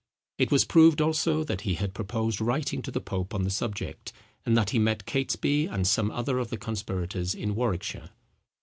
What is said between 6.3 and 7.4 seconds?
of the conspirators